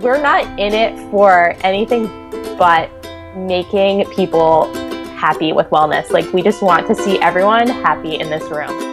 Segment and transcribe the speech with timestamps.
[0.00, 2.06] we're not in it for anything
[2.56, 2.90] but
[3.36, 4.72] making people
[5.16, 6.10] happy with wellness.
[6.10, 8.87] Like, we just want to see everyone happy in this room.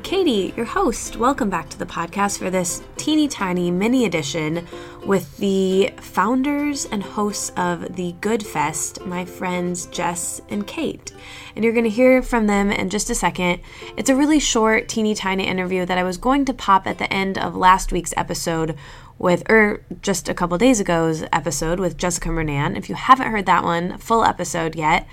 [0.00, 1.16] Katie, your host.
[1.16, 4.66] Welcome back to the podcast for this teeny tiny mini edition
[5.04, 11.12] with the founders and hosts of the Good Fest, my friends Jess and Kate.
[11.54, 13.60] And you're going to hear from them in just a second.
[13.96, 17.12] It's a really short, teeny tiny interview that I was going to pop at the
[17.12, 18.76] end of last week's episode
[19.18, 22.76] with, or just a couple days ago's episode with Jessica Murnane.
[22.76, 25.06] If you haven't heard that one, full episode yet,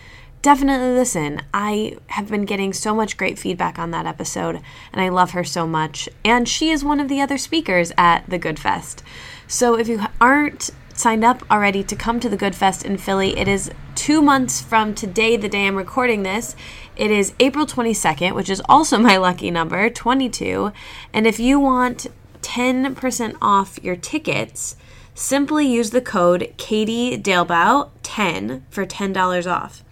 [0.44, 1.42] definitely listen.
[1.54, 4.60] I have been getting so much great feedback on that episode,
[4.92, 6.10] and I love her so much.
[6.24, 9.02] And she is one of the other speakers at the Good Fest.
[9.48, 13.38] So if you aren't signed up already to come to the Good Fest in Philly,
[13.38, 16.58] it is two months from today, the day I'm recording this.
[16.98, 20.74] It is April 22nd, which is also my lucky number, 22.
[21.14, 22.08] And if you want
[22.42, 24.76] 10% off your tickets,
[25.16, 29.84] simply use the code Katie Dalebout 10 for $10 off.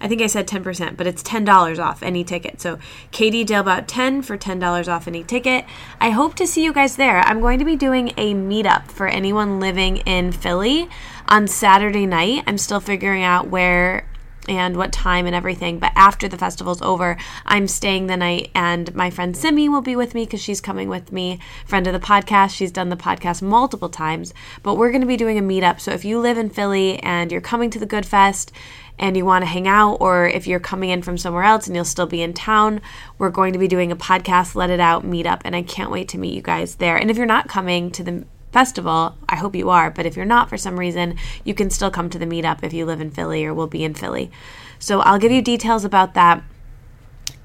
[0.00, 2.60] I think I said 10%, but it's $10 off any ticket.
[2.60, 2.78] So
[3.10, 5.64] Katie Dalebout 10 for $10 off any ticket.
[6.00, 7.18] I hope to see you guys there.
[7.20, 10.88] I'm going to be doing a meetup for anyone living in Philly
[11.28, 12.44] on Saturday night.
[12.46, 14.06] I'm still figuring out where
[14.48, 15.78] and what time and everything.
[15.78, 19.94] But after the festival's over, I'm staying the night, and my friend Simi will be
[19.94, 22.56] with me because she's coming with me, friend of the podcast.
[22.56, 24.32] She's done the podcast multiple times,
[24.62, 25.80] but we're going to be doing a meetup.
[25.80, 28.50] So if you live in Philly and you're coming to the Good Fest,
[28.98, 31.76] and you want to hang out, or if you're coming in from somewhere else and
[31.76, 32.80] you'll still be in town,
[33.18, 36.08] we're going to be doing a podcast, Let It Out meetup, and I can't wait
[36.08, 36.96] to meet you guys there.
[36.96, 40.24] And if you're not coming to the festival, I hope you are, but if you're
[40.24, 43.10] not for some reason, you can still come to the meetup if you live in
[43.10, 44.30] Philly or will be in Philly.
[44.78, 46.42] So I'll give you details about that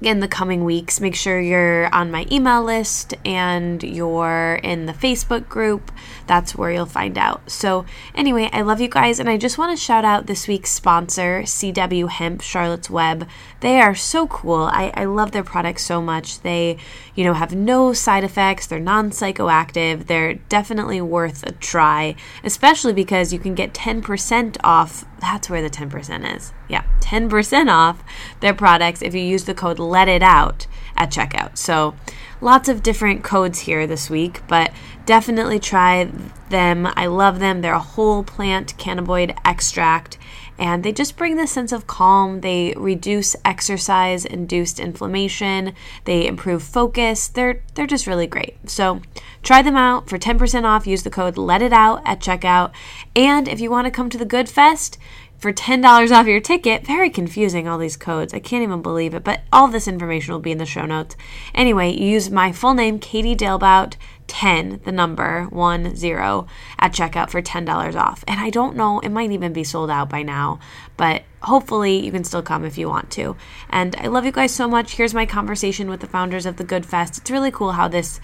[0.00, 1.00] in the coming weeks.
[1.00, 5.92] Make sure you're on my email list and you're in the Facebook group.
[6.26, 7.50] That's where you'll find out.
[7.50, 10.70] So, anyway, I love you guys, and I just want to shout out this week's
[10.70, 13.28] sponsor, CW Hemp Charlotte's Web.
[13.60, 14.64] They are so cool.
[14.72, 16.40] I, I love their products so much.
[16.40, 16.78] They,
[17.14, 22.92] you know, have no side effects, they're non psychoactive, they're definitely worth a try, especially
[22.92, 25.04] because you can get 10% off.
[25.20, 26.52] That's where the 10% is.
[26.68, 28.02] Yeah, 10% off
[28.40, 31.56] their products if you use the code let it out at checkout.
[31.58, 31.94] So
[32.44, 34.70] lots of different codes here this week, but
[35.06, 36.04] definitely try
[36.50, 36.86] them.
[36.94, 37.62] I love them.
[37.62, 40.18] They're a whole plant cannabinoid extract
[40.58, 42.40] and they just bring this sense of calm.
[42.40, 45.74] They reduce exercise induced inflammation.
[46.04, 47.26] They improve focus.
[47.26, 48.70] They're they're just really great.
[48.70, 49.00] So
[49.42, 50.86] try them out for 10% off.
[50.86, 52.72] Use the code let it out at checkout.
[53.16, 54.96] And if you want to come to the Good Fest,
[55.44, 56.86] for $10 off your ticket.
[56.86, 58.32] Very confusing, all these codes.
[58.32, 61.16] I can't even believe it, but all this information will be in the show notes.
[61.54, 63.96] Anyway, use my full name, Katie Dalebout,
[64.26, 66.46] 10, the number, 1 0,
[66.78, 68.24] at checkout for $10 off.
[68.26, 70.60] And I don't know, it might even be sold out by now,
[70.96, 73.36] but hopefully you can still come if you want to.
[73.68, 74.94] And I love you guys so much.
[74.96, 77.18] Here's my conversation with the founders of the Good Fest.
[77.18, 78.18] It's really cool how this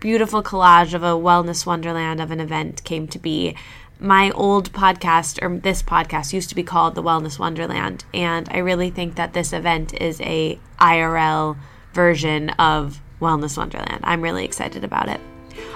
[0.00, 3.54] beautiful collage of a wellness wonderland of an event came to be
[3.98, 8.58] my old podcast or this podcast used to be called the Wellness Wonderland and I
[8.58, 11.56] really think that this event is a IRL
[11.94, 14.00] version of Wellness Wonderland.
[14.04, 15.20] I'm really excited about it.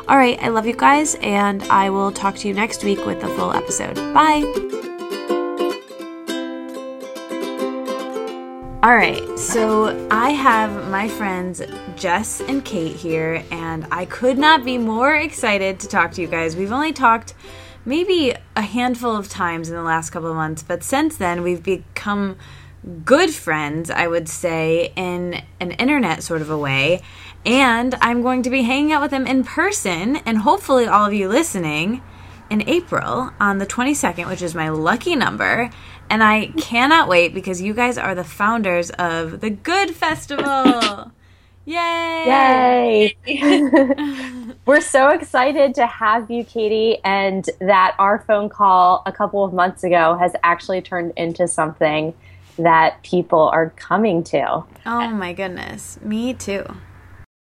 [0.06, 3.20] All right, I love you guys and I will talk to you next week with
[3.20, 3.94] the full episode.
[4.12, 4.44] Bye.
[8.82, 11.60] All right, so I have my friends
[11.96, 16.26] Jess and Kate here, and I could not be more excited to talk to you
[16.26, 16.56] guys.
[16.56, 17.34] We've only talked
[17.84, 21.62] maybe a handful of times in the last couple of months, but since then we've
[21.62, 22.36] become
[23.04, 27.02] good friends, I would say, in an internet sort of a way.
[27.44, 31.14] And I'm going to be hanging out with them in person, and hopefully, all of
[31.14, 32.02] you listening
[32.50, 35.70] in April on the 22nd, which is my lucky number.
[36.10, 41.12] And I cannot wait because you guys are the founders of the Good Festival.
[41.70, 43.14] Yay!
[43.26, 44.54] Yay!
[44.66, 49.52] We're so excited to have you, Katie, and that our phone call a couple of
[49.52, 52.12] months ago has actually turned into something
[52.58, 54.64] that people are coming to.
[54.84, 56.00] Oh my goodness.
[56.02, 56.64] Me too.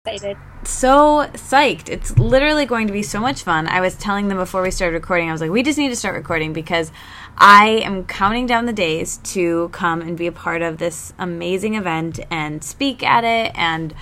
[0.06, 0.36] Excited.
[0.66, 1.88] so psyched.
[1.88, 3.70] It's literally going to be so much fun.
[3.70, 5.96] I was telling them before we started recording, I was like, we just need to
[5.96, 6.92] start recording because
[7.38, 11.76] I am counting down the days to come and be a part of this amazing
[11.76, 13.54] event and speak at it.
[13.56, 13.96] And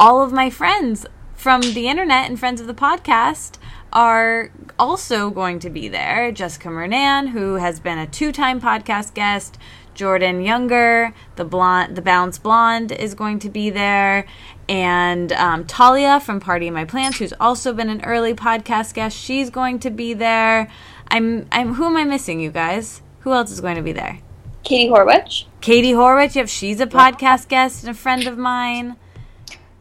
[0.00, 3.58] all of my friends from the internet and friends of the podcast
[3.92, 6.32] are also going to be there.
[6.32, 9.56] Jessica Murnane, who has been a two time podcast guest.
[9.94, 14.26] Jordan Younger, the blonde, the Balanced Blonde, is going to be there,
[14.68, 19.16] and um, Talia from Party in My Plants, who's also been an early podcast guest,
[19.16, 20.68] she's going to be there.
[21.08, 21.74] I'm, I'm.
[21.74, 23.02] Who am I missing, you guys?
[23.20, 24.20] Who else is going to be there?
[24.62, 25.44] Katie Horwitch.
[25.60, 26.34] Katie Horwitch.
[26.34, 28.96] Yep, she's a podcast guest and a friend of mine.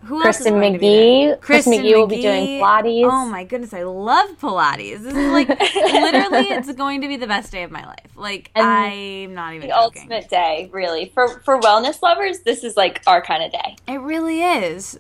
[0.06, 1.38] Who else is Kristin going to be there?
[1.38, 1.40] McGee.
[1.40, 3.06] Kristin McGee will be doing Pilates.
[3.10, 5.02] Oh my goodness, I love Pilates.
[5.04, 8.12] This is like literally, it's going to be the best day of my life.
[8.16, 10.02] Like And I'm not even The joking.
[10.04, 11.12] ultimate day, really.
[11.14, 13.76] For for wellness lovers, this is like our kind of day.
[13.88, 14.98] It really is.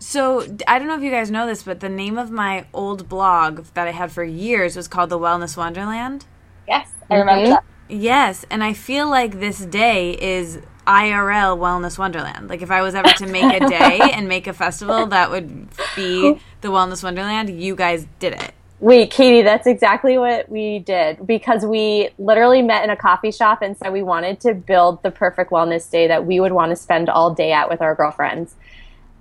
[0.00, 3.08] So I don't know if you guys know this, but the name of my old
[3.08, 6.26] blog that I had for years was called the Wellness Wonderland.
[6.66, 7.50] Yes, I remember Mhm.
[7.50, 7.64] that.
[7.88, 12.48] Yes, and I feel like this day is IRL Wellness Wonderland.
[12.48, 15.68] Like if I was ever to make a day and make a festival that would
[15.96, 18.54] be the Wellness Wonderland, you guys did it.
[18.80, 23.62] Wait, Katie, that's exactly what we did because we literally met in a coffee shop
[23.62, 26.76] and said we wanted to build the perfect wellness day that we would want to
[26.76, 28.56] spend all day at with our girlfriends.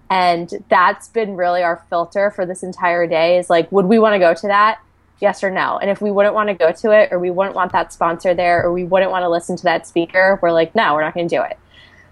[0.10, 4.16] And that's been really our filter for this entire day is like, would we want
[4.16, 4.80] to go to that?
[5.22, 5.78] Yes or no?
[5.78, 8.34] And if we wouldn't want to go to it, or we wouldn't want that sponsor
[8.34, 11.14] there, or we wouldn't want to listen to that speaker, we're like, no, we're not
[11.14, 11.58] going to do it.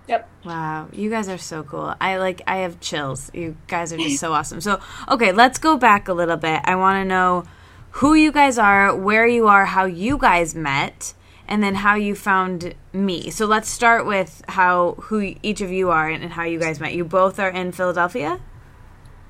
[0.07, 0.29] Yep.
[0.45, 1.93] Wow, you guys are so cool.
[1.99, 3.29] I like I have chills.
[3.33, 4.59] You guys are just so awesome.
[4.61, 6.61] So, okay, let's go back a little bit.
[6.63, 7.43] I want to know
[7.91, 11.13] who you guys are, where you are, how you guys met,
[11.47, 13.29] and then how you found me.
[13.29, 16.79] So, let's start with how who each of you are and, and how you guys
[16.79, 16.93] met.
[16.95, 18.39] You both are in Philadelphia?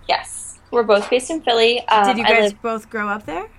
[0.07, 1.85] Yes, we're both based in Philly.
[1.89, 3.49] Um, Did you guys live- both grow up there?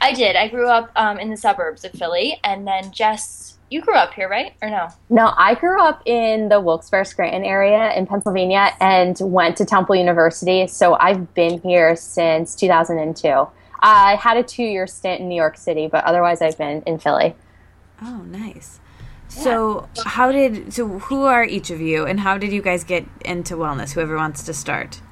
[0.00, 0.36] I did.
[0.36, 4.14] I grew up um, in the suburbs of Philly, and then Jess, you grew up
[4.14, 4.54] here, right?
[4.62, 4.88] Or no?
[5.10, 9.96] No, I grew up in the Wilkes-Barre Scranton area in Pennsylvania and went to Temple
[9.96, 10.66] University.
[10.66, 13.46] So I've been here since 2002.
[13.80, 17.34] I had a two-year stint in New York City, but otherwise I've been in Philly.
[18.02, 18.80] Oh, nice.
[19.28, 23.04] So, how did so who are each of you and how did you guys get
[23.24, 23.92] into wellness?
[23.92, 25.02] Whoever wants to start.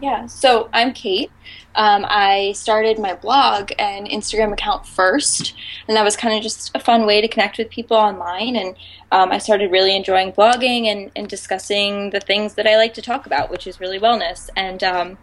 [0.00, 1.30] Yeah, so I'm Kate.
[1.74, 5.54] Um, I started my blog and Instagram account first,
[5.88, 8.56] and that was kind of just a fun way to connect with people online.
[8.56, 8.76] And
[9.10, 13.02] um, I started really enjoying blogging and, and discussing the things that I like to
[13.02, 14.50] talk about, which is really wellness.
[14.56, 15.18] And um,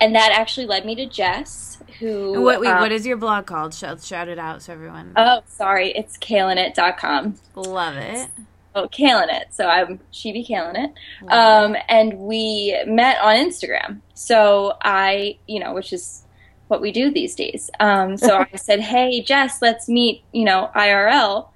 [0.00, 2.42] and that actually led me to Jess, who.
[2.42, 3.74] What wait, um, what is your blog called?
[3.74, 5.12] Shout, shout it out so everyone.
[5.16, 7.38] Oh, sorry, it's kalenit.com.
[7.54, 8.28] Love it.
[8.74, 9.54] Oh, Kalen it.
[9.54, 10.92] So I'm she be Kalen it.
[11.28, 14.00] Um, and we met on Instagram.
[14.14, 16.24] So I, you know, which is
[16.68, 17.70] what we do these days.
[17.78, 21.48] Um, so I said, "Hey, Jess, let's meet." You know, IRL,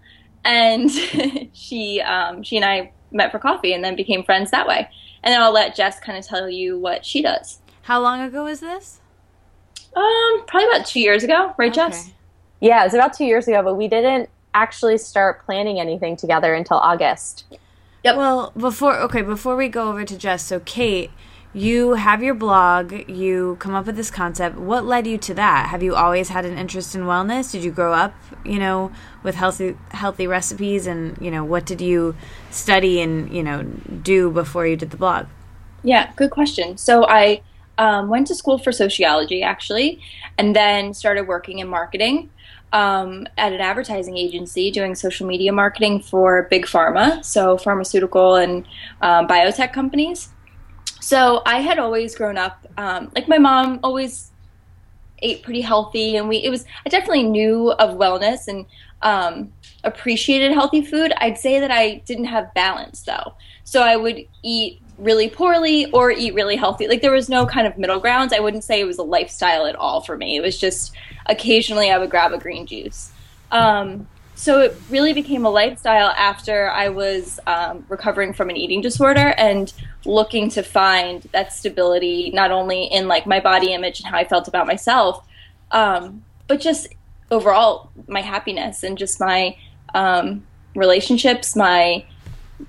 [0.44, 0.91] and
[1.53, 4.88] she, um, she and I met for coffee, and then became friends that way.
[5.23, 7.61] And then I'll let Jess kind of tell you what she does.
[7.82, 9.00] How long ago was this?
[9.97, 12.12] Um, probably about two years ago, right, Jess?
[12.61, 14.29] Yeah, it was about two years ago, but we didn't
[14.62, 17.44] actually start planning anything together until August.
[18.05, 18.16] Yep.
[18.16, 21.10] Well, before okay, before we go over to Jess, so Kate,
[21.52, 24.56] you have your blog, you come up with this concept.
[24.56, 25.69] What led you to that?
[25.70, 27.50] Have you always had an interest in wellness?
[27.50, 31.81] Did you grow up, you know, with healthy healthy recipes and, you know, what did
[31.81, 32.15] you
[32.50, 35.27] study and, you know, do before you did the blog?
[35.82, 36.77] Yeah, good question.
[36.77, 37.43] So I
[37.79, 40.00] um, went to school for sociology actually,
[40.36, 42.31] and then started working in marketing
[42.72, 48.67] um, at an advertising agency doing social media marketing for big pharma, so pharmaceutical and
[49.01, 50.29] um, biotech companies.
[51.01, 54.31] So I had always grown up um, like my mom always
[55.20, 58.67] ate pretty healthy, and we it was I definitely knew of wellness and
[59.03, 59.53] um,
[59.84, 61.13] appreciated healthy food.
[61.19, 63.34] I'd say that I didn't have balance though,
[63.65, 66.89] so I would eat really poorly or eat really healthy.
[66.89, 68.32] Like there was no kind of middle grounds.
[68.32, 70.37] I wouldn't say it was a lifestyle at all for me.
[70.37, 70.94] It was just
[71.29, 73.13] occasionally I would grab a green juice.
[73.51, 78.81] Um, so it really became a lifestyle after I was um, recovering from an eating
[78.81, 79.73] disorder and
[80.05, 84.25] looking to find that stability not only in like my body image and how I
[84.25, 85.27] felt about myself,
[85.73, 86.87] um, but just
[87.32, 89.56] overall my happiness and just my
[89.94, 92.05] um, relationships, my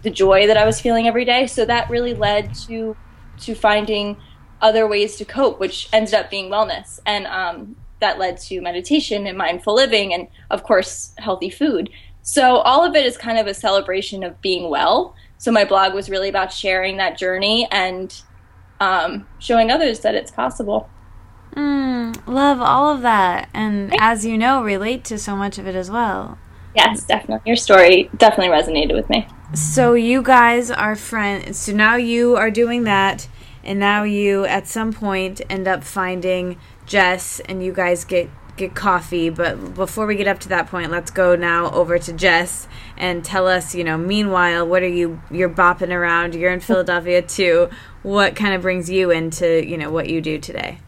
[0.01, 1.45] the joy that I was feeling every day.
[1.45, 2.95] So that really led to
[3.41, 4.17] to finding
[4.61, 9.27] other ways to cope, which ended up being wellness, and um, that led to meditation
[9.27, 11.89] and mindful living, and of course healthy food.
[12.21, 15.15] So all of it is kind of a celebration of being well.
[15.37, 18.13] So my blog was really about sharing that journey and
[18.79, 20.89] um, showing others that it's possible.
[21.55, 23.49] Mm, love all of that.
[23.53, 26.37] And as you know, relate to so much of it as well.
[26.75, 27.47] Yes, definitely.
[27.47, 29.27] Your story definitely resonated with me.
[29.53, 31.57] So you guys are friends.
[31.57, 33.27] So now you are doing that,
[33.63, 36.57] and now you at some point end up finding
[36.89, 39.29] Jess, and you guys get get coffee.
[39.29, 42.67] But before we get up to that point, let's go now over to Jess
[42.97, 43.73] and tell us.
[43.73, 45.21] You know, meanwhile, what are you?
[45.31, 46.35] You're bopping around.
[46.35, 47.69] You're in Philadelphia too.
[48.03, 50.79] What kind of brings you into you know what you do today?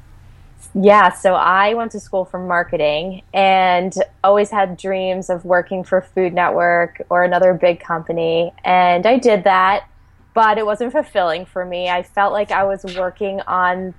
[0.74, 3.94] Yeah, so I went to school for marketing and
[4.24, 8.54] always had dreams of working for Food Network or another big company.
[8.64, 9.90] And I did that,
[10.34, 11.90] but it wasn't fulfilling for me.
[11.90, 13.94] I felt like I was working on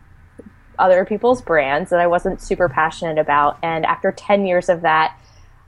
[0.82, 3.58] other people's brands that I wasn't super passionate about.
[3.62, 5.16] And after 10 years of that,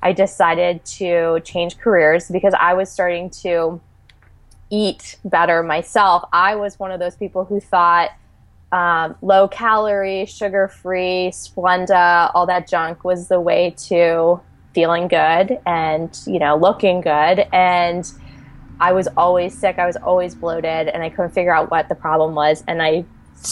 [0.02, 3.80] I decided to change careers because I was starting to
[4.70, 6.24] eat better myself.
[6.32, 8.10] I was one of those people who thought,
[8.72, 14.40] um, low calorie, sugar free, Splenda, all that junk was the way to
[14.74, 17.46] feeling good and, you know, looking good.
[17.52, 18.10] And
[18.80, 19.78] I was always sick.
[19.78, 22.64] I was always bloated and I couldn't figure out what the problem was.
[22.66, 23.04] And I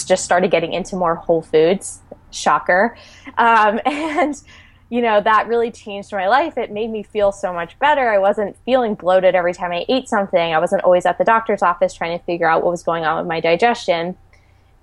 [0.04, 2.00] just started getting into more whole foods.
[2.30, 2.96] Shocker.
[3.38, 4.40] Um, and,
[4.88, 6.58] you know, that really changed my life.
[6.58, 8.11] It made me feel so much better.
[8.11, 10.54] I wasn't feeling bloated every time I ate something.
[10.54, 13.18] I wasn't always at the doctor's office trying to figure out what was going on
[13.18, 14.16] with my digestion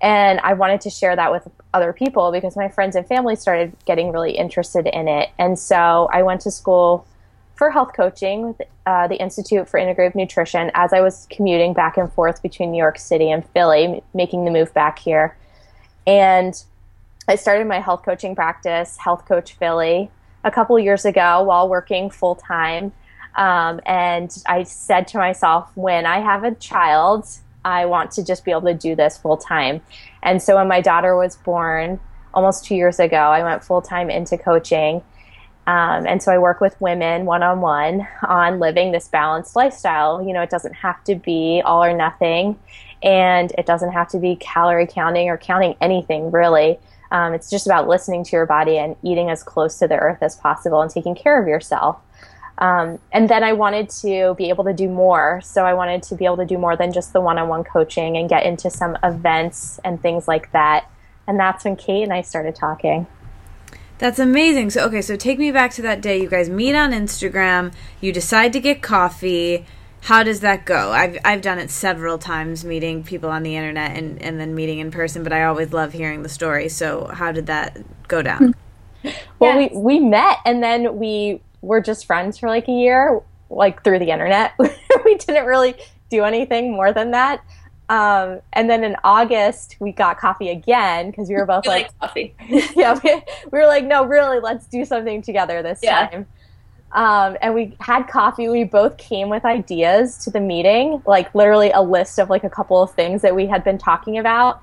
[0.00, 3.76] and I wanted to share that with other people because my friends and family started
[3.84, 5.28] getting really interested in it.
[5.38, 7.06] And so I went to school
[7.60, 11.98] for health coaching with uh, the Institute for Integrative Nutrition as I was commuting back
[11.98, 15.36] and forth between New York City and Philly, making the move back here.
[16.06, 16.54] And
[17.28, 20.10] I started my health coaching practice, Health Coach Philly,
[20.42, 22.94] a couple years ago while working full time.
[23.36, 27.28] Um, and I said to myself, when I have a child,
[27.62, 29.82] I want to just be able to do this full time.
[30.22, 32.00] And so when my daughter was born
[32.32, 35.02] almost two years ago, I went full time into coaching.
[35.66, 40.26] Um, and so I work with women one on one on living this balanced lifestyle.
[40.26, 42.58] You know, it doesn't have to be all or nothing,
[43.02, 46.78] and it doesn't have to be calorie counting or counting anything really.
[47.12, 50.22] Um, it's just about listening to your body and eating as close to the earth
[50.22, 52.00] as possible and taking care of yourself.
[52.58, 55.40] Um, and then I wanted to be able to do more.
[55.42, 57.64] So I wanted to be able to do more than just the one on one
[57.64, 60.88] coaching and get into some events and things like that.
[61.26, 63.06] And that's when Kate and I started talking.
[64.00, 64.70] That's amazing.
[64.70, 66.22] So, okay, so take me back to that day.
[66.22, 69.66] You guys meet on Instagram, you decide to get coffee.
[70.04, 70.90] How does that go?
[70.90, 74.78] I've, I've done it several times, meeting people on the internet and, and then meeting
[74.78, 76.70] in person, but I always love hearing the story.
[76.70, 77.76] So, how did that
[78.08, 78.54] go down?
[79.38, 79.70] well, yes.
[79.74, 83.98] we, we met and then we were just friends for like a year, like through
[83.98, 84.54] the internet.
[85.04, 85.74] we didn't really
[86.08, 87.44] do anything more than that.
[87.90, 91.98] Um, and then in August, we got coffee again because we were both like, like,
[91.98, 92.36] coffee.
[92.76, 93.14] yeah, we,
[93.50, 96.06] we, were like, no, really, let's do something together this yeah.
[96.06, 96.26] time.
[96.92, 98.48] Um, and we had coffee.
[98.48, 102.50] We both came with ideas to the meeting, like literally a list of like a
[102.50, 104.62] couple of things that we had been talking about.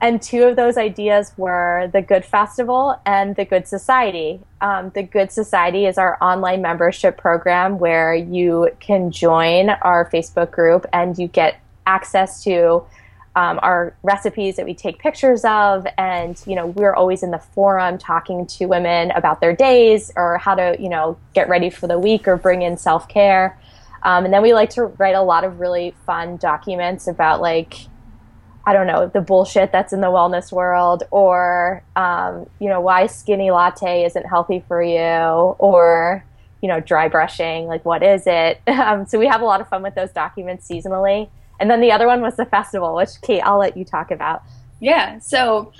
[0.00, 4.40] And two of those ideas were the Good Festival and the Good Society.
[4.60, 10.52] Um, the Good Society is our online membership program where you can join our Facebook
[10.52, 12.84] group and you get access to
[13.34, 15.86] um, our recipes that we take pictures of.
[15.96, 20.38] And, you know, we're always in the forum talking to women about their days or
[20.38, 23.58] how to, you know, get ready for the week or bring in self care.
[24.02, 27.86] Um, and then we like to write a lot of really fun documents about like,
[28.66, 33.06] I don't know, the bullshit that's in the wellness world, or, um, you know, why
[33.06, 36.24] skinny latte isn't healthy for you, or,
[36.60, 38.60] you know, dry brushing, like, what is it?
[38.68, 41.28] Um, so we have a lot of fun with those documents seasonally.
[41.62, 44.42] And then the other one was the festival, which, Kate, I'll let you talk about.
[44.80, 45.18] Yeah.
[45.20, 45.72] So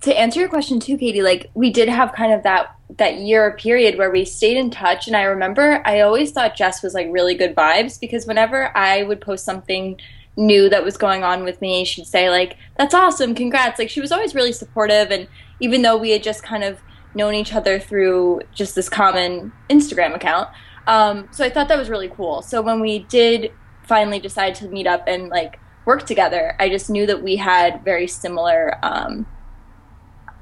[0.00, 3.56] to answer your question too, Katie, like, we did have kind of that that year
[3.56, 7.08] period where we stayed in touch and i remember i always thought jess was like
[7.10, 9.98] really good vibes because whenever i would post something
[10.36, 14.00] new that was going on with me, she'd say like, "That's awesome, congrats!" Like she
[14.00, 15.26] was always really supportive, and
[15.60, 16.78] even though we had just kind of
[17.14, 20.48] known each other through just this common Instagram account,
[20.86, 22.42] um, so I thought that was really cool.
[22.42, 23.52] So when we did
[23.86, 27.84] finally decided to meet up and like work together, I just knew that we had
[27.84, 29.26] very similar um,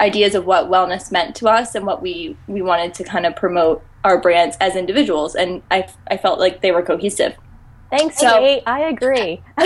[0.01, 3.37] ideas of what wellness meant to us and what we we wanted to kind of
[3.37, 7.37] promote our brands as individuals, and I I felt like they were cohesive.
[7.91, 8.63] Thanks, so, Kate.
[8.67, 9.43] I agree.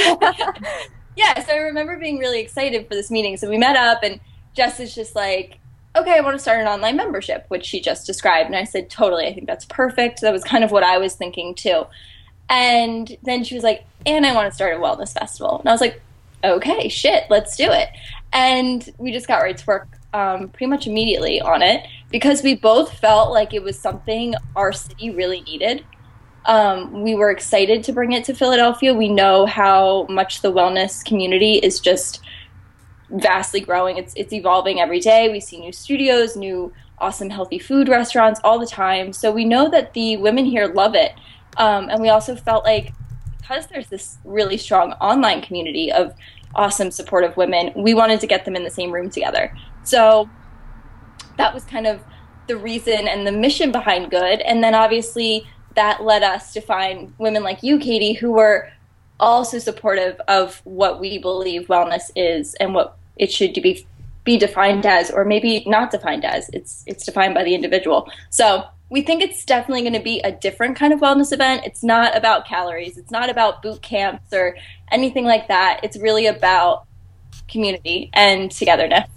[1.16, 3.36] yeah, so I remember being really excited for this meeting.
[3.36, 4.20] So we met up, and
[4.54, 5.58] Jess is just like,
[5.96, 8.46] okay, I want to start an online membership, which she just described.
[8.46, 10.20] And I said, totally, I think that's perfect.
[10.20, 11.84] That was kind of what I was thinking too.
[12.48, 15.58] And then she was like, and I want to start a wellness festival.
[15.60, 16.00] And I was like,
[16.42, 17.88] okay, shit, let's do it.
[18.32, 22.54] and we just got right to work um, pretty much immediately on it because we
[22.54, 25.84] both felt like it was something our city really needed.
[26.46, 28.94] Um, we were excited to bring it to Philadelphia.
[28.94, 32.20] We know how much the wellness community is just
[33.10, 33.98] vastly growing.
[33.98, 35.30] It's it's evolving every day.
[35.30, 39.12] We see new studios, new awesome healthy food restaurants all the time.
[39.12, 41.12] So we know that the women here love it.
[41.56, 42.92] Um, and we also felt like
[43.40, 46.14] because there's this really strong online community of
[46.54, 49.56] awesome supportive women, we wanted to get them in the same room together.
[49.84, 50.28] So
[51.38, 52.02] that was kind of
[52.46, 54.40] the reason and the mission behind good.
[54.42, 58.70] And then obviously that led us to find women like you, Katie, who were
[59.20, 63.86] also supportive of what we believe wellness is and what it should be
[64.24, 66.50] be defined as, or maybe not defined as.
[66.52, 68.10] It's it's defined by the individual.
[68.30, 71.62] So we think it's definitely going to be a different kind of wellness event.
[71.64, 72.96] It's not about calories.
[72.96, 74.56] It's not about boot camps or
[74.90, 75.80] anything like that.
[75.82, 76.86] It's really about
[77.48, 79.08] community and togetherness.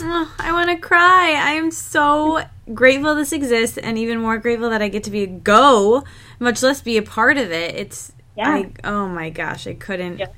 [0.00, 1.34] Oh, I want to cry.
[1.38, 5.22] I am so grateful this exists and even more grateful that I get to be
[5.22, 6.04] a go,
[6.40, 7.74] much less be a part of it.
[7.76, 8.48] It's yeah.
[8.48, 10.18] I, oh my gosh, I couldn't.
[10.18, 10.28] Yeah.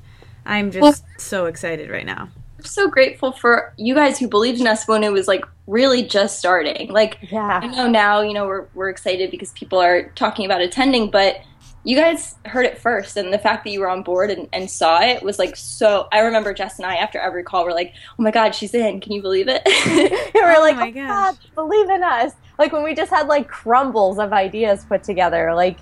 [0.45, 2.29] I'm just well, so excited right now.
[2.67, 6.39] So grateful for you guys who believed in us when it was like really just
[6.39, 6.91] starting.
[6.91, 7.61] Like, yeah.
[7.63, 11.41] I know now, you know, we're, we're excited because people are talking about attending, but
[11.85, 13.17] you guys heard it first.
[13.17, 16.09] And the fact that you were on board and, and saw it was like so.
[16.13, 19.01] I remember Jess and I, after every call, were like, oh my God, she's in.
[19.01, 19.63] Can you believe it?
[19.87, 22.33] And we were oh like, my oh God, believe in us.
[22.59, 25.55] Like when we just had like crumbles of ideas put together.
[25.55, 25.79] Like,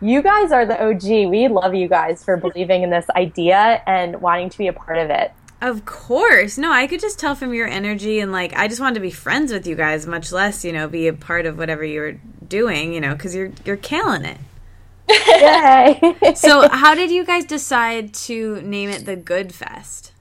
[0.00, 1.30] you guys are the OG.
[1.30, 4.98] We love you guys for believing in this idea and wanting to be a part
[4.98, 5.32] of it.
[5.60, 6.58] Of course.
[6.58, 9.10] No, I could just tell from your energy and like I just wanted to be
[9.10, 12.92] friends with you guys, much less, you know, be a part of whatever you're doing,
[12.92, 14.38] you know, cuz you're you're killing it.
[15.08, 16.34] Yay.
[16.34, 20.12] so, how did you guys decide to name it the Good Fest?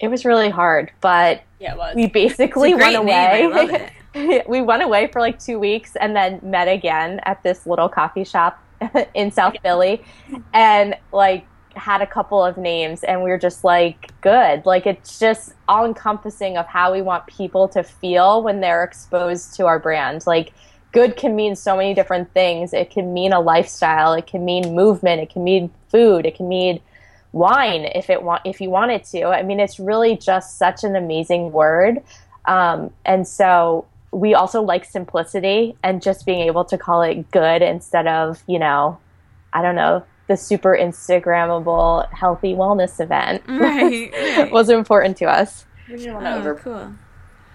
[0.00, 3.90] It was really hard, but yeah, we basically went away.
[4.48, 8.24] we went away for like 2 weeks and then met again at this little coffee
[8.24, 8.62] shop
[9.14, 10.04] in South Philly
[10.52, 11.46] and like
[11.78, 14.66] had a couple of names and we were just like good.
[14.66, 19.54] Like it's just all encompassing of how we want people to feel when they're exposed
[19.54, 20.26] to our brand.
[20.26, 20.52] Like
[20.92, 22.72] good can mean so many different things.
[22.72, 24.12] It can mean a lifestyle.
[24.14, 25.20] It can mean movement.
[25.20, 26.26] It can mean food.
[26.26, 26.80] It can mean
[27.32, 29.24] wine if it want if you want it to.
[29.24, 32.02] I mean it's really just such an amazing word.
[32.46, 37.62] Um, and so we also like simplicity and just being able to call it good
[37.62, 38.98] instead of you know
[39.52, 44.52] i don't know the super Instagrammable healthy wellness event right, right.
[44.52, 45.66] was important to us.
[45.90, 46.92] Oh, cool.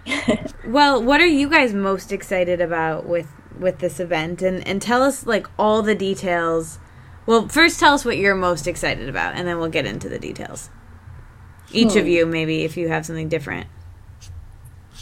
[0.66, 4.42] well, what are you guys most excited about with with this event?
[4.42, 6.78] And and tell us like all the details.
[7.26, 10.18] Well, first tell us what you're most excited about, and then we'll get into the
[10.18, 10.68] details.
[11.72, 11.98] Each hmm.
[11.98, 13.66] of you, maybe if you have something different.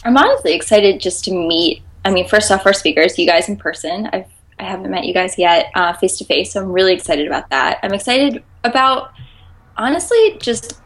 [0.04, 1.82] I'm honestly excited just to meet.
[2.04, 4.08] I mean, first off, our speakers, you guys in person.
[4.12, 4.31] I've
[4.62, 7.80] I haven't met you guys yet face to face, so I'm really excited about that.
[7.82, 9.12] I'm excited about
[9.76, 10.80] honestly just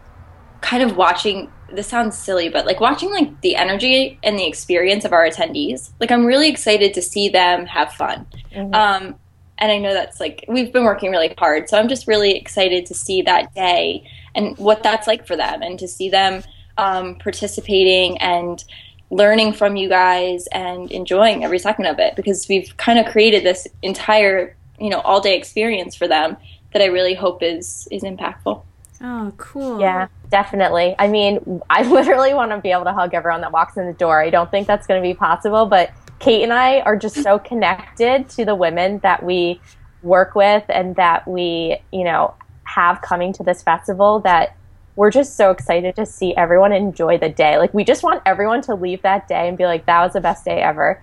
[0.60, 5.04] kind of watching this sounds silly, but like watching like the energy and the experience
[5.04, 5.90] of our attendees.
[6.00, 8.26] Like I'm really excited to see them have fun.
[8.52, 8.74] Mm-hmm.
[8.74, 9.16] Um,
[9.58, 12.86] and I know that's like we've been working really hard, so I'm just really excited
[12.86, 16.42] to see that day and what that's like for them, and to see them
[16.78, 18.62] um, participating and
[19.10, 23.44] learning from you guys and enjoying every second of it because we've kind of created
[23.44, 26.36] this entire you know all day experience for them
[26.72, 28.62] that I really hope is is impactful.
[29.00, 29.80] Oh, cool.
[29.80, 30.94] Yeah, definitely.
[30.98, 33.92] I mean, I literally want to be able to hug everyone that walks in the
[33.92, 34.22] door.
[34.22, 37.38] I don't think that's going to be possible, but Kate and I are just so
[37.38, 39.60] connected to the women that we
[40.02, 44.56] work with and that we, you know, have coming to this festival that
[44.96, 47.58] we're just so excited to see everyone enjoy the day.
[47.58, 50.20] Like we just want everyone to leave that day and be like, that was the
[50.20, 51.02] best day ever.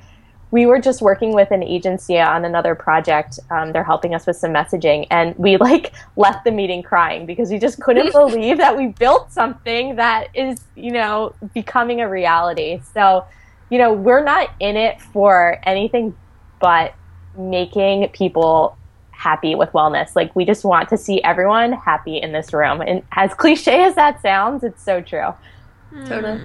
[0.50, 3.40] We were just working with an agency on another project.
[3.50, 7.50] Um, they're helping us with some messaging, and we like left the meeting crying because
[7.50, 12.82] we just couldn't believe that we built something that is, you know, becoming a reality.
[12.94, 13.26] So,
[13.70, 16.16] you know, we're not in it for anything
[16.60, 16.96] but
[17.38, 18.78] making people
[19.24, 20.16] happy with wellness.
[20.16, 22.82] Like we just want to see everyone happy in this room.
[22.82, 25.34] And as cliche as that sounds, it's so true.
[25.94, 26.08] Mm.
[26.08, 26.42] Totally.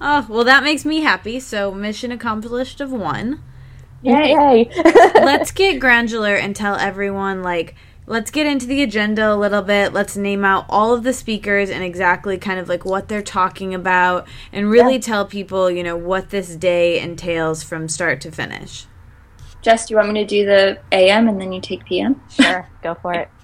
[0.00, 1.38] Oh, well that makes me happy.
[1.38, 3.42] So mission accomplished of one.
[4.02, 4.68] Yay.
[5.14, 9.92] let's get granular and tell everyone like let's get into the agenda a little bit.
[9.92, 13.74] Let's name out all of the speakers and exactly kind of like what they're talking
[13.74, 15.00] about and really yeah.
[15.00, 18.86] tell people, you know, what this day entails from start to finish.
[19.62, 22.20] Jess, do you want me to do the AM and then you take PM?
[22.30, 23.28] Sure, go for it.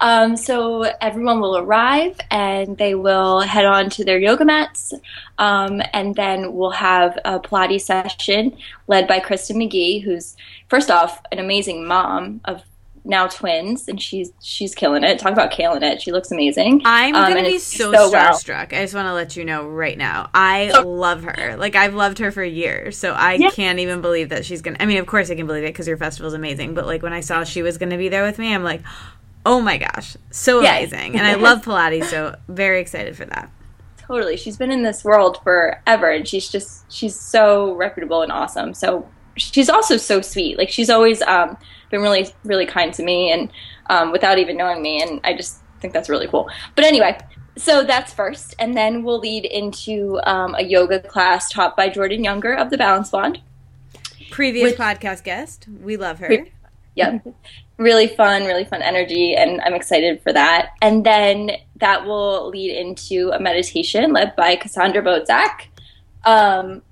[0.00, 4.92] Um, so everyone will arrive and they will head on to their yoga mats,
[5.38, 8.56] um, and then we'll have a Pilates session
[8.88, 10.36] led by Kristin McGee, who's
[10.68, 12.64] first off an amazing mom of
[13.04, 15.18] now twins, and she's she's killing it.
[15.18, 16.00] Talk about killing it.
[16.00, 16.82] She looks amazing.
[16.84, 18.72] I'm um, gonna be so, so starstruck.
[18.72, 20.30] I just want to let you know right now.
[20.32, 21.56] I so, love her.
[21.56, 23.50] Like I've loved her for years, so I yeah.
[23.50, 24.78] can't even believe that she's gonna.
[24.80, 26.74] I mean, of course I can believe it because your festival's amazing.
[26.74, 28.82] But like when I saw she was gonna be there with me, I'm like,
[29.44, 30.92] oh my gosh, so yes.
[30.92, 31.18] amazing.
[31.18, 33.50] And I love Pilates, so very excited for that.
[33.98, 38.72] Totally, she's been in this world forever, and she's just she's so reputable and awesome.
[38.72, 40.58] So she's also so sweet.
[40.58, 41.56] Like she's always um,
[41.90, 43.50] been really, really kind to me, and
[43.90, 46.48] um, without even knowing me, and I just think that's really cool.
[46.74, 47.18] But anyway,
[47.56, 52.24] so that's first, and then we'll lead into um, a yoga class taught by Jordan
[52.24, 53.40] Younger of the Balanced Blonde.
[54.30, 56.26] Previous which, podcast guest, we love her.
[56.26, 56.52] Pre-
[56.94, 57.24] yep,
[57.76, 60.70] really fun, really fun energy, and I'm excited for that.
[60.82, 65.66] And then that will lead into a meditation led by Cassandra Bodzak.
[66.24, 66.82] Um,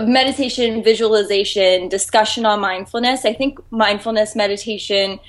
[0.00, 3.24] meditation, visualization, discussion on mindfulness.
[3.24, 5.20] I think mindfulness, meditation,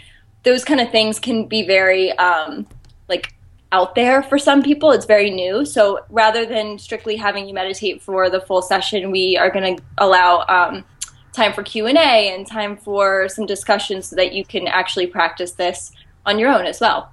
[0.44, 2.68] those kind of things can be very um,
[3.10, 3.34] like
[3.72, 4.92] out there for some people.
[4.92, 5.66] It's very new.
[5.66, 9.84] So rather than strictly having you meditate for the full session, we are going to
[9.98, 10.86] allow um,
[11.34, 15.08] time for Q and A and time for some discussion so that you can actually
[15.08, 15.92] practice this
[16.26, 17.10] on your own as well.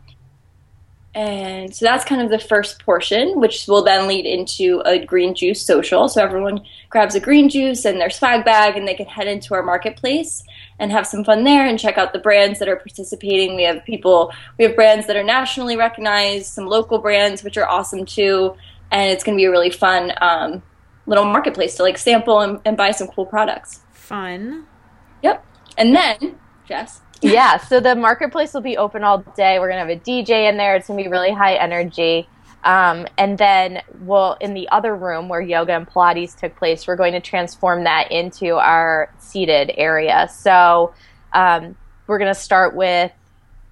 [1.14, 5.34] And so that's kind of the first portion, which will then lead into a green
[5.34, 6.08] juice social.
[6.08, 6.60] So everyone
[6.90, 10.42] grabs a green juice and their swag bag, and they can head into our marketplace
[10.78, 13.54] and have some fun there and check out the brands that are participating.
[13.54, 17.68] We have people, we have brands that are nationally recognized, some local brands, which are
[17.68, 18.54] awesome too.
[18.90, 20.62] And it's going to be a really fun um,
[21.06, 23.80] little marketplace to like sample and, and buy some cool products.
[23.92, 24.66] Fun.
[25.22, 25.46] Yep.
[25.78, 29.58] And then, Jess, yeah, so the marketplace will be open all day.
[29.58, 30.74] We're gonna have a DJ in there.
[30.76, 32.28] It's gonna be really high energy.
[32.62, 36.96] Um, and then we'll in the other room where yoga and Pilates took place, we're
[36.96, 40.28] going to transform that into our seated area.
[40.32, 40.92] So
[41.32, 43.12] um, we're gonna start with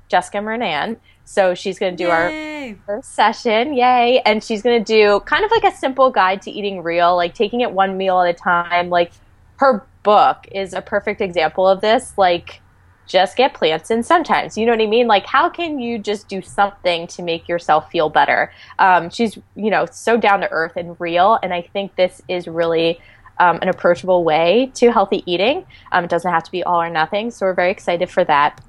[0.09, 0.97] Jessica Murnane.
[1.25, 2.71] So she's going to do Yay.
[2.71, 4.23] our first session, yay!
[4.25, 7.35] And she's going to do kind of like a simple guide to eating real, like
[7.35, 8.89] taking it one meal at a time.
[8.89, 9.13] Like
[9.57, 12.17] her book is a perfect example of this.
[12.17, 12.63] Like
[13.09, 14.57] just get plants in sometimes.
[14.57, 15.07] You know what I mean?
[15.09, 18.53] Like, how can you just do something to make yourself feel better?
[18.79, 21.39] Um, she's, you know, so down to earth and real.
[21.43, 23.01] And I think this is really
[23.41, 25.67] um, an approachable way to healthy eating.
[25.91, 27.31] Um, it doesn't have to be all or nothing.
[27.31, 28.61] So we're very excited for that.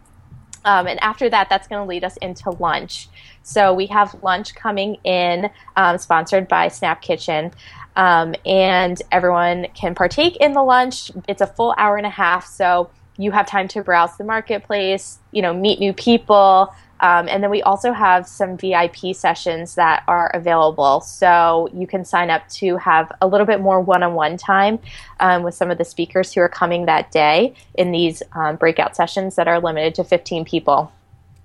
[0.65, 3.07] Um, and after that, that's going to lead us into lunch.
[3.43, 7.51] So we have lunch coming in, um, sponsored by Snap Kitchen.
[7.95, 11.11] Um, and everyone can partake in the lunch.
[11.27, 12.45] It's a full hour and a half.
[12.45, 16.73] So you have time to browse the marketplace, you know, meet new people.
[17.01, 21.01] Um, and then we also have some VIP sessions that are available.
[21.01, 24.79] So you can sign up to have a little bit more one on one time
[25.19, 28.95] um, with some of the speakers who are coming that day in these um, breakout
[28.95, 30.91] sessions that are limited to 15 people.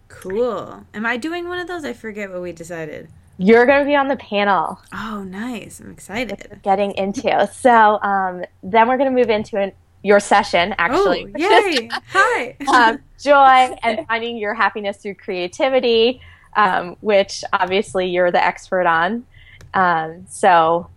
[0.07, 0.85] Cool.
[0.95, 1.85] Am I doing one of those?
[1.85, 3.09] I forget what we decided.
[3.37, 4.81] You're going to be on the panel.
[4.93, 5.81] Oh, nice.
[5.81, 6.61] I'm excited.
[6.63, 7.49] Getting into.
[7.53, 9.73] So um, then we're going to move into an
[10.05, 11.27] your session actually.
[11.35, 11.89] Oh, yay!
[12.13, 12.57] Hi.
[12.73, 16.21] um, joy and finding your happiness through creativity,
[16.55, 19.27] um, which obviously you're the expert on.
[19.73, 20.89] Um, so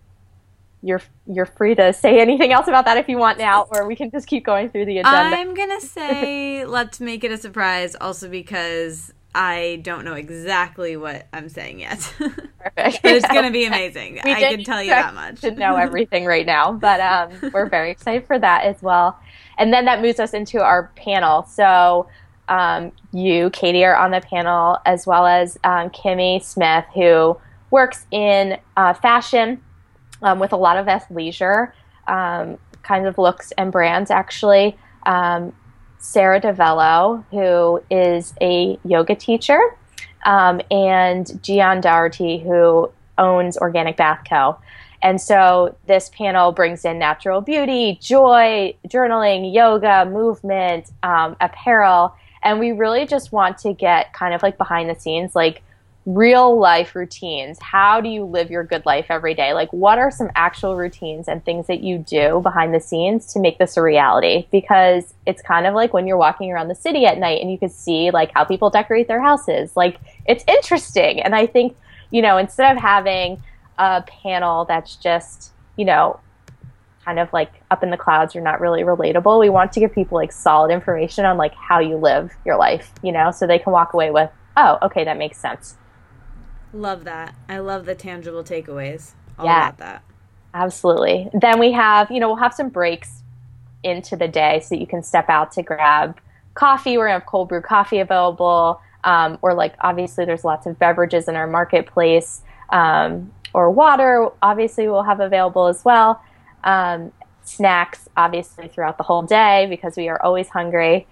[0.82, 3.96] you're you're free to say anything else about that if you want now, or we
[3.96, 5.36] can just keep going through the agenda.
[5.36, 11.26] I'm gonna say let's make it a surprise, also because I don't know exactly what
[11.32, 11.98] I'm saying yet.
[12.18, 13.02] Perfect.
[13.02, 14.20] but it's going to be amazing.
[14.20, 15.40] I can tell you that much.
[15.42, 19.18] to know everything right now, but um, we're very excited for that as well.
[19.58, 21.44] And then that moves us into our panel.
[21.44, 22.08] So
[22.48, 27.36] um, you, Katie, are on the panel, as well as um, Kimmy Smith, who
[27.70, 29.62] works in uh, fashion
[30.22, 31.72] um, with a lot of athleisure
[32.06, 34.76] um, kinds of looks and brands, actually.
[35.04, 35.52] Um,
[35.98, 39.60] Sarah DeVello, who is a yoga teacher,
[40.24, 44.58] um, and Gian Doherty, who owns Organic Bath Co.
[45.02, 52.16] And so this panel brings in natural beauty, joy, journaling, yoga, movement, um, apparel.
[52.42, 55.62] And we really just want to get kind of like behind the scenes, like
[56.08, 57.58] real life routines.
[57.60, 59.52] How do you live your good life every day?
[59.52, 63.38] Like, what are some actual routines and things that you do behind the scenes to
[63.38, 64.46] make this a reality?
[64.50, 67.58] Because it's kind of like when you're walking around the city at night and you
[67.58, 69.76] can see like how people decorate their houses.
[69.76, 71.20] Like, it's interesting.
[71.20, 71.76] And I think,
[72.10, 73.42] you know, instead of having
[73.76, 76.18] a panel that's just, you know,
[77.04, 79.90] kind of like up in the clouds you're not really relatable we want to give
[79.94, 83.58] people like solid information on like how you live your life you know so they
[83.58, 85.76] can walk away with oh, okay, that makes sense.
[86.72, 87.34] Love that.
[87.48, 89.12] I love the tangible takeaways.
[89.38, 89.68] All Yeah.
[89.68, 90.02] about that.
[90.54, 91.30] Absolutely.
[91.32, 93.22] Then we have, you know, we'll have some breaks
[93.82, 96.18] into the day so that you can step out to grab
[96.54, 96.98] coffee.
[96.98, 98.80] We're going to have cold brew coffee available.
[99.04, 102.42] Um, or, like, obviously, there's lots of beverages in our marketplace.
[102.70, 106.20] Um, or water, obviously, we'll have available as well.
[106.64, 107.12] Um,
[107.44, 111.06] snacks, obviously, throughout the whole day because we are always hungry.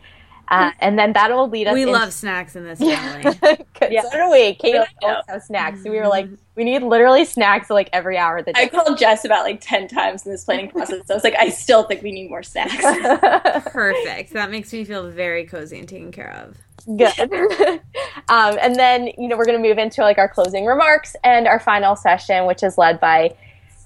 [0.48, 3.34] Uh, and then that will lead us We into- love snacks in this family.
[3.80, 3.92] Good.
[3.92, 4.02] Yeah.
[4.02, 4.54] So do we.
[4.54, 5.82] Katie and always have snacks.
[5.82, 8.96] So we were like, we need literally snacks like every hour of the I called
[8.98, 11.06] Jess about like 10 times in this planning process.
[11.06, 12.76] So I was like, I still think we need more snacks.
[13.72, 14.32] Perfect.
[14.32, 16.56] That makes me feel very cozy and taken care of.
[16.96, 17.18] Good.
[18.28, 21.46] um, and then, you know, we're going to move into like our closing remarks and
[21.48, 23.34] our final session, which is led by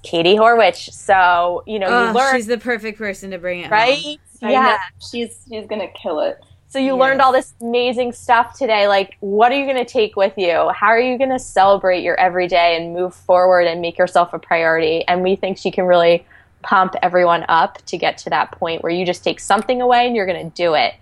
[0.03, 0.91] Katie Horwitch.
[0.93, 3.71] So, you know, you Oh, learned, she's the perfect person to bring it home.
[3.71, 4.19] right?
[4.43, 4.61] I Yeah.
[4.61, 4.77] know.
[4.99, 6.39] She's she's gonna kill it.
[6.71, 8.87] So you learned all this amazing stuff today.
[8.87, 10.69] Like, what are you going to take with you?
[10.73, 14.39] How are you going to celebrate your everyday and move forward and make yourself a
[14.39, 15.05] priority?
[15.05, 16.25] And we think she can really
[16.61, 20.15] pump everyone up to get to that point where you just take something away and
[20.15, 20.93] you're going to do it.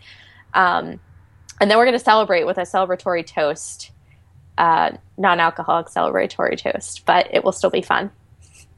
[0.56, 1.00] Um,
[1.62, 3.92] and then we're going to celebrate with a celebratory toast,
[4.58, 8.10] uh, non-alcoholic celebratory toast, but it will still be fun.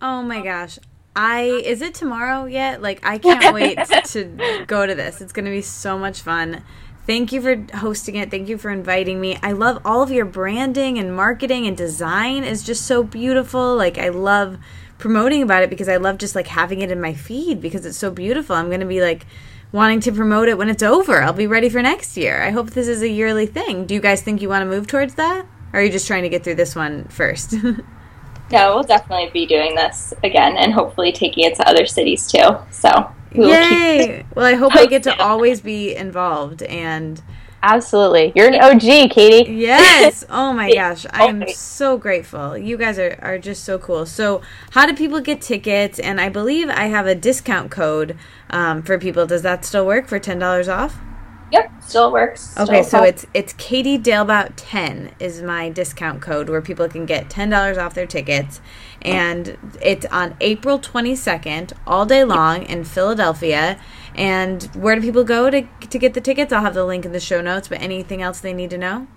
[0.02, 0.78] Oh my gosh.
[1.16, 2.82] I is it tomorrow yet?
[2.82, 5.22] Like I can't wait to go to this.
[5.22, 6.64] It's going to be so much fun.
[7.08, 8.30] Thank you for hosting it.
[8.30, 9.38] Thank you for inviting me.
[9.42, 13.76] I love all of your branding and marketing and design is just so beautiful.
[13.76, 14.60] Like I love
[15.00, 17.98] promoting about it because I love just like having it in my feed because it's
[17.98, 18.56] so beautiful.
[18.56, 19.26] I'm going to be like
[19.72, 21.22] wanting to promote it when it's over.
[21.24, 22.42] I'll be ready for next year.
[22.42, 23.88] I hope this is a yearly thing.
[23.88, 25.46] Do you guys think you want to move towards that?
[25.74, 27.56] Or are you just trying to get through this one first?
[28.52, 32.58] No, we'll definitely be doing this again and hopefully taking it to other cities too.
[32.72, 34.26] So we will keep Yay!
[34.36, 36.64] Well, I hope I get to always be involved.
[36.64, 37.22] And
[37.64, 38.34] Absolutely.
[38.36, 39.52] You're an OG, Katie.
[39.52, 42.58] yes, oh my gosh, I am so grateful.
[42.58, 44.08] You guys are, are just so cool.
[44.08, 46.00] So, how do people get tickets?
[46.00, 48.18] And I believe I have a discount code
[48.50, 49.28] um, for people.
[49.28, 50.98] Does that still work for ten dollars off?
[51.52, 52.58] Yep, still works.
[52.58, 57.06] Okay, Still so it's it's Katie Dalebout ten is my discount code where people can
[57.06, 58.62] get ten dollars off their tickets,
[59.02, 63.80] and it's on April twenty second all day long in Philadelphia.
[64.16, 66.54] And where do people go to to get the tickets?
[66.54, 67.68] I'll have the link in the show notes.
[67.68, 69.08] But anything else they need to know?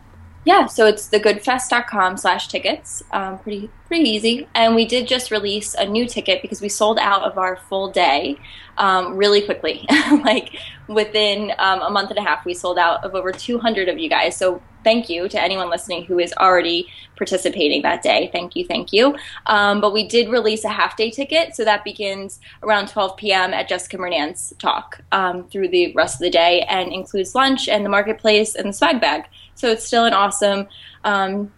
[0.44, 3.02] Yeah, so it's thegoodfest.com slash tickets.
[3.12, 4.46] Um, pretty pretty easy.
[4.54, 7.90] And we did just release a new ticket because we sold out of our full
[7.90, 8.36] day
[8.76, 9.86] um, really quickly.
[10.24, 10.56] like
[10.88, 14.08] within um, a month and a half, we sold out of over 200 of you
[14.08, 14.36] guys.
[14.36, 18.28] So thank you to anyone listening who is already participating that day.
[18.32, 19.16] Thank you, thank you.
[19.46, 23.54] Um, but we did release a half day ticket, so that begins around 12 p.m.
[23.54, 27.84] at Jessica Murnane's talk um, through the rest of the day and includes lunch and
[27.84, 29.24] the marketplace and the swag bag.
[29.54, 30.66] So it's still an awesome,
[31.04, 31.52] um,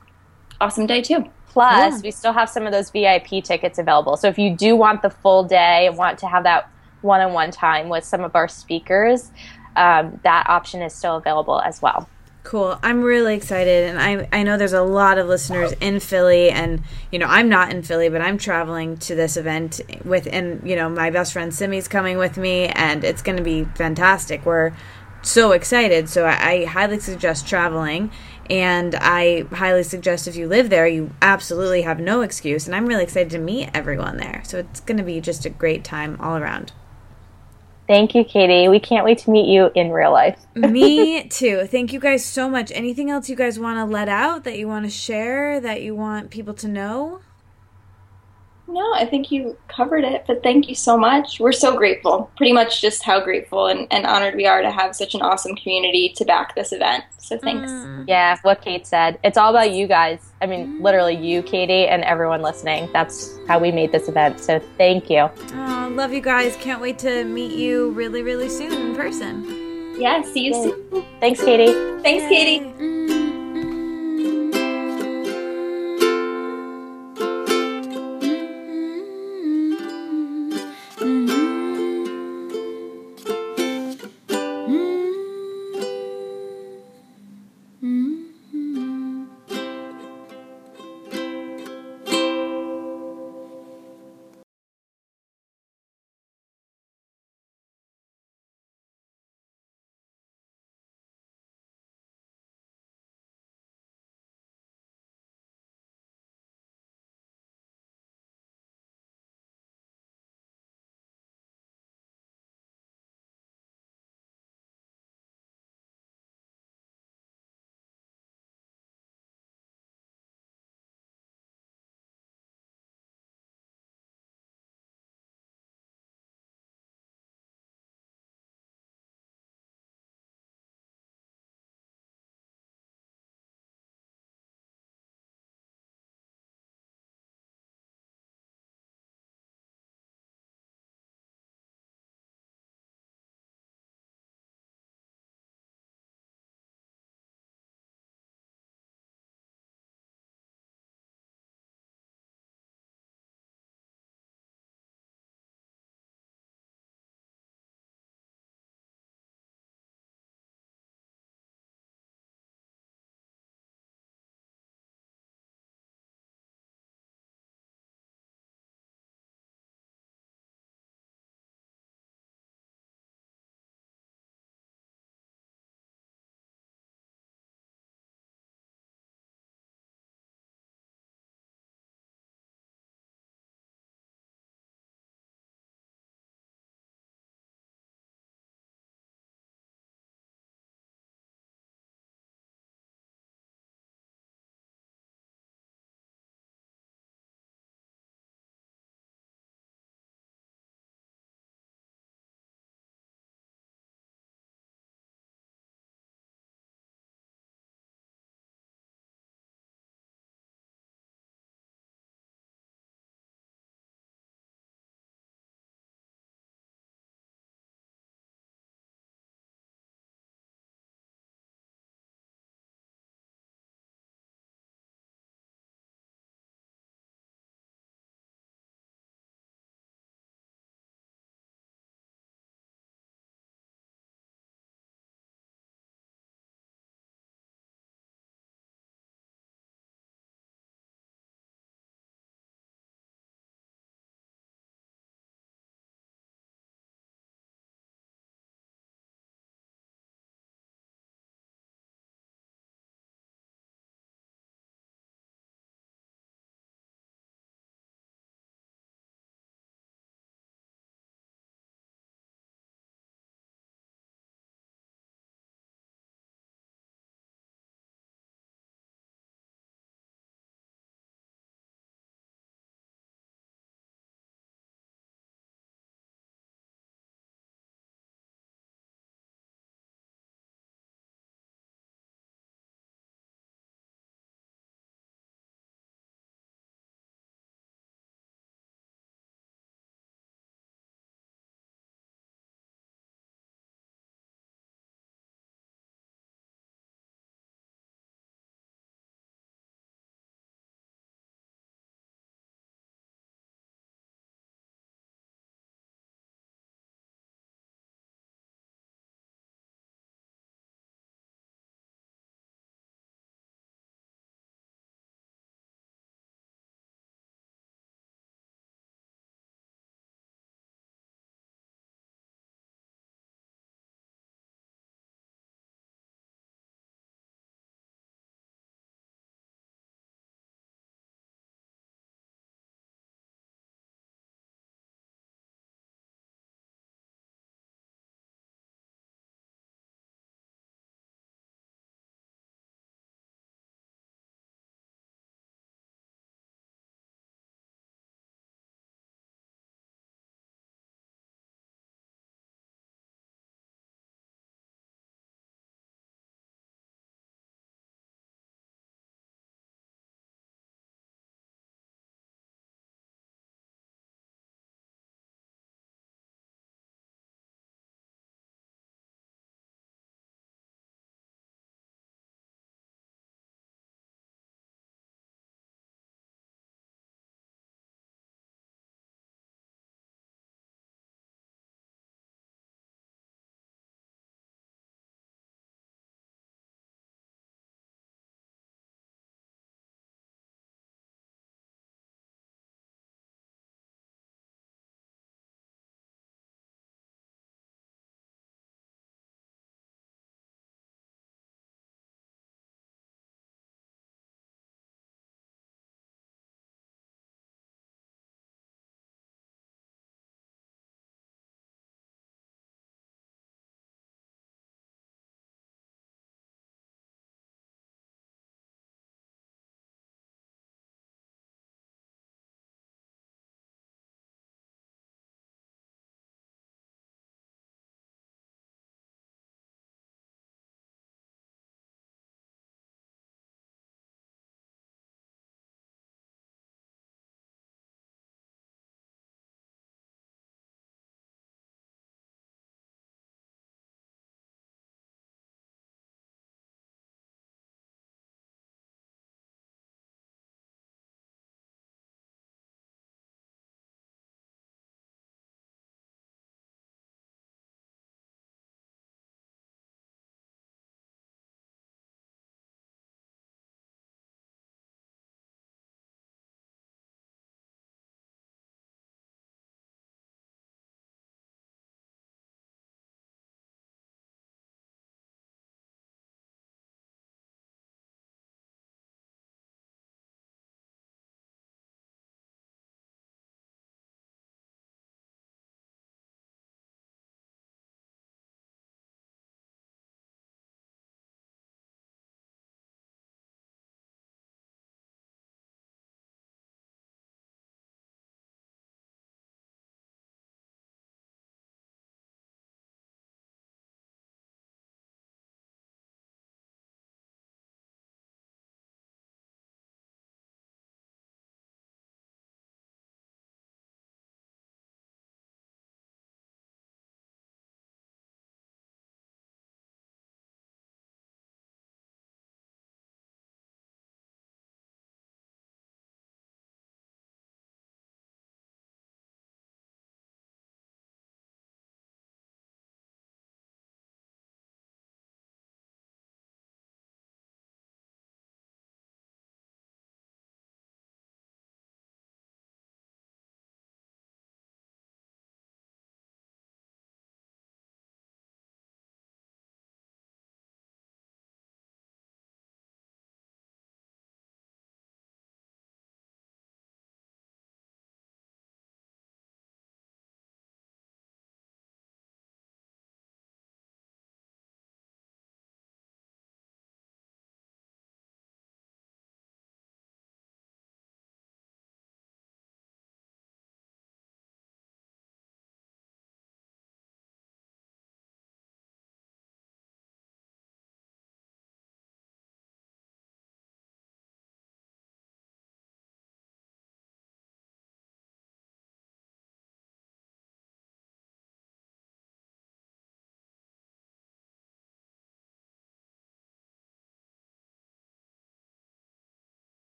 [0.61, 1.25] awesome day too.
[1.49, 2.01] Plus, Yeah.
[2.03, 4.17] we still have some of those VIP tickets available.
[4.17, 6.69] So if you do want the full day and want to have that
[7.01, 9.31] one on one time with some of our speakers,
[9.75, 12.09] um, that option is still available as well.
[12.43, 12.79] Cool.
[12.81, 16.81] I'm really excited, and I I know there's a lot of listeners in Philly, and
[17.11, 20.77] you know I'm not in Philly, but I'm traveling to this event with, and you
[20.77, 24.47] know my best friend Simi's coming with me, and it's going to be fantastic.
[24.47, 24.73] We're
[25.27, 28.11] so excited, so I, I highly suggest traveling,
[28.49, 32.87] and I highly suggest if you live there, you absolutely have no excuse, and I'm
[32.87, 34.43] really excited to meet everyone there.
[34.45, 36.73] So it's going to be just a great time all around.
[37.87, 38.69] Thank you, Katie.
[38.69, 40.41] We can't wait to meet you in real life.
[40.57, 41.67] Me too.
[41.67, 42.73] Thank you guys so much.
[42.75, 45.95] Anything else you guys want to let out that you want to share that you
[45.95, 47.21] want people to know?
[48.69, 51.39] No, I think you covered it, but thank you so much.
[51.39, 52.31] We're so grateful.
[52.37, 55.55] Pretty much just how grateful and, and honored we are to have such an awesome
[55.55, 57.05] community to back this event.
[57.19, 57.71] So thanks.
[58.09, 59.19] Yeah, what Kate said.
[59.23, 60.33] It's all about you guys.
[60.43, 62.89] I mean, literally you, Katie, and everyone listening.
[62.93, 64.41] That's how we made this event.
[64.41, 65.29] So thank you.
[65.53, 66.57] Oh, love you guys.
[66.57, 69.97] Can't wait to meet you really, really soon in person.
[69.99, 71.05] Yeah, see you soon.
[71.21, 71.73] Thanks, Katie.
[72.03, 72.65] Thanks, Katie.
[72.65, 73.26] Mm.